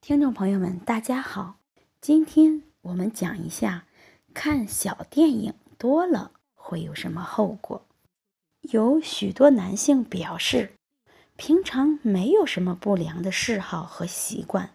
[0.00, 1.56] 听众朋友们，大家好，
[2.00, 3.84] 今天我们讲一下
[4.32, 7.86] 看小电影多了会有什么后果。
[8.62, 10.72] 有许多男性表示，
[11.36, 14.74] 平常没有什么不良的嗜好和习惯，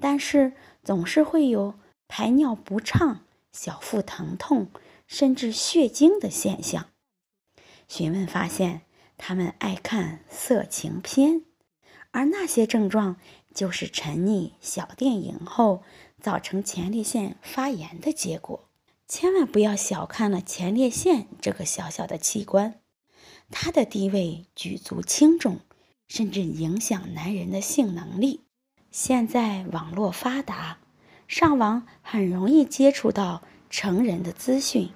[0.00, 1.74] 但是总是会有
[2.08, 3.20] 排尿不畅、
[3.52, 4.68] 小腹疼痛，
[5.06, 6.86] 甚至血精的现象。
[7.88, 8.80] 询问发现，
[9.18, 11.42] 他们爱看色情片，
[12.10, 13.16] 而那些症状
[13.56, 15.82] 就是沉溺小电影后
[16.20, 18.68] 造成前列腺发炎的结果。
[19.08, 22.80] 千万不要小看了前列腺这个小小的器官。
[23.50, 25.60] 它的地位举足轻重，
[26.06, 28.42] 甚至影响男人的性能力。
[28.90, 30.78] 现在网络发达，
[31.26, 34.90] 上网很容易接触到成人的资讯，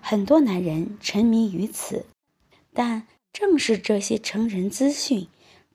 [0.00, 2.06] 很多男人沉迷于此。
[2.72, 5.26] 但正是这些成人资讯，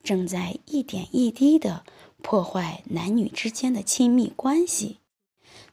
[0.03, 1.83] 正在一点一滴地
[2.21, 4.97] 破坏男女之间的亲密关系。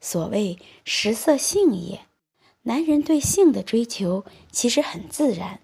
[0.00, 2.00] 所谓“食色性也”，
[2.62, 5.60] 男人对性的追求其实很自然。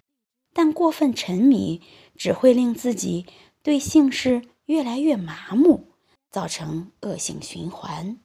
[0.53, 1.81] 但过分沉迷
[2.17, 3.27] 只会令自己
[3.63, 5.89] 对性事越来越麻木，
[6.31, 8.19] 造成恶性循环。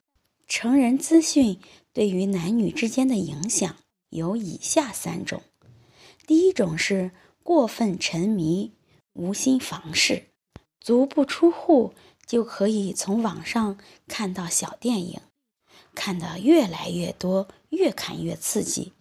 [0.48, 1.60] 成人资讯
[1.92, 3.76] 对于男女之间的影响
[4.10, 5.42] 有以下三种：
[6.28, 8.74] 第一种是过分沉迷，
[9.14, 10.28] 无心房事，
[10.80, 11.94] 足不出户
[12.30, 15.20] 就可以从网上看到小电影，
[15.96, 18.94] 看得越来越多，越看越刺激。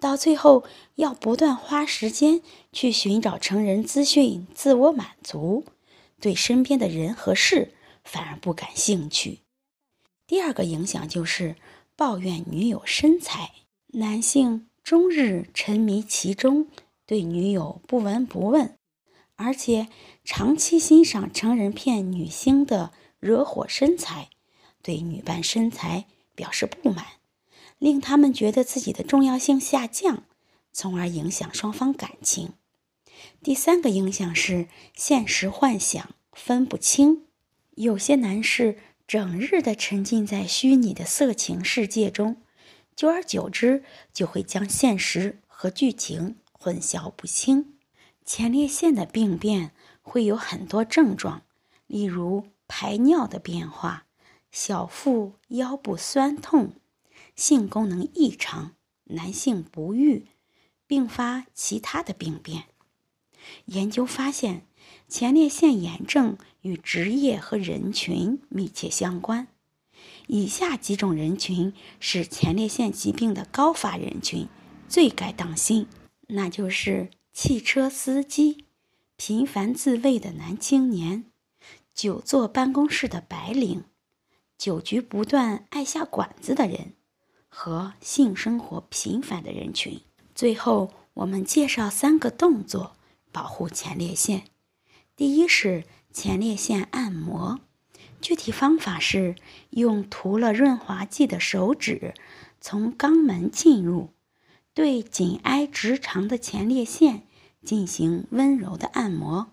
[0.00, 0.64] 到最后，
[0.94, 2.40] 要不断花时间
[2.72, 5.66] 去寻找成人资讯，自我满足，
[6.22, 9.40] 对身边的人和事反而不感兴趣。
[10.26, 11.56] 第二个影响就是
[11.94, 13.52] 抱怨女友身材，
[13.88, 16.68] 男性终日沉迷其中，
[17.04, 18.74] 对女友不闻不问，
[19.42, 19.88] 而且
[20.22, 24.28] 长期欣赏成人片女星的惹火身材，
[24.82, 27.06] 对女伴身材表示不满。
[27.78, 30.24] 令他们觉得自己的重要性下降，
[30.74, 32.52] 从而影响双方感情。
[33.42, 37.24] 第三个影响是现实幻想分不清，
[37.76, 38.76] 有些男士
[39.08, 42.36] 整日的沉浸在虚拟的色情世界中，
[42.94, 43.82] 久而久之
[44.12, 47.79] 就会将现实和剧情混淆不清。
[48.24, 49.72] 前列腺的病变
[50.02, 51.42] 会有很多症状，
[51.86, 54.06] 例如排尿的变化、
[54.50, 56.74] 小腹、腰部酸痛。
[57.36, 58.72] 性功能异常，
[59.04, 60.26] 男性不育，
[60.86, 62.64] 并发其他的病变。
[63.64, 64.66] 研究发现，
[65.08, 69.48] 前列腺炎症与职业和人群密切相关。
[70.26, 74.46] 以下几种人群是前列腺疾病的高发人群，
[74.86, 75.86] 最该当心，
[76.28, 78.66] 那就是汽车司机、
[79.16, 81.24] 频繁自慰的男青年、
[81.94, 83.84] 久坐办公室的白领、
[84.58, 86.94] 酒局不断爱下馆子的人。
[87.52, 90.00] 和性生活频繁的人群。
[90.36, 92.96] 最后，我们介绍三个动作
[93.32, 94.44] 保护前列腺。
[95.16, 97.58] 第一是前列腺按摩，
[98.20, 99.34] 具体方法是
[99.70, 102.14] 用涂了润滑剂的手指
[102.60, 104.10] 从肛门进入，
[104.80, 107.26] 对紧挨直肠的前列腺
[107.62, 109.52] 进行温柔的按摩。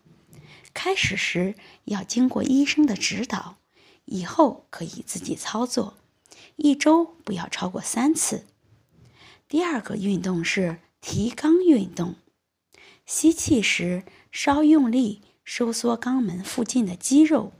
[0.74, 3.58] 开始时要经过医生的指导，
[4.06, 5.98] 以后可以自己操作。
[6.56, 8.46] 一周不要超过三次。
[9.50, 12.16] 第二个运动是提肛运动，
[13.06, 17.52] 吸气时稍用力收缩肛门附近的肌肉，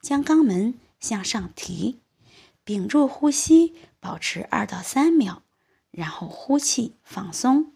[0.00, 2.00] 将肛门向上提，
[2.64, 5.41] 屏住呼吸，保持二到三秒，
[5.92, 7.72] 然后呼气放松，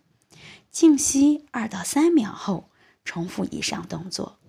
[0.73, 2.71] 静息二到三秒后
[3.05, 4.41] 重复以上动作。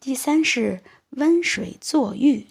[0.00, 2.48] 第三是温水坐浴。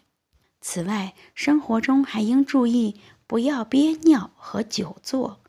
[0.62, 5.42] 此外，生活中还应注意不要憋尿和久坐，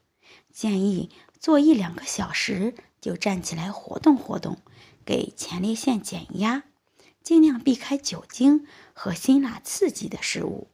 [0.50, 4.58] 建议坐一两个小时就站起来活动活动，
[5.04, 6.64] 给前列腺减压，
[7.22, 10.68] 尽量避开酒精和辛辣刺激的食物。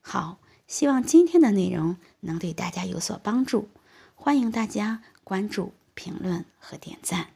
[0.00, 3.68] 好，希望今天的内容能对大家有所帮助，
[4.14, 7.28] 欢迎大家关注、评论和点赞。